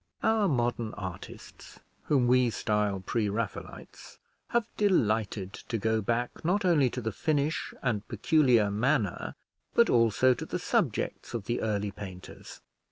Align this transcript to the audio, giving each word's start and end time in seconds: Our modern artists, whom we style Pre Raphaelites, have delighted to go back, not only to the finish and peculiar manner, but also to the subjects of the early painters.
Our 0.23 0.47
modern 0.47 0.95
artists, 0.95 1.79
whom 2.05 2.25
we 2.25 2.49
style 2.49 3.01
Pre 3.05 3.29
Raphaelites, 3.29 4.17
have 4.47 4.65
delighted 4.75 5.53
to 5.53 5.77
go 5.77 6.01
back, 6.01 6.43
not 6.43 6.65
only 6.65 6.89
to 6.89 7.01
the 7.01 7.11
finish 7.11 7.71
and 7.83 8.07
peculiar 8.07 8.71
manner, 8.71 9.35
but 9.75 9.91
also 9.91 10.33
to 10.33 10.45
the 10.47 10.57
subjects 10.57 11.35
of 11.35 11.45
the 11.45 11.61
early 11.61 11.91
painters. 11.91 12.61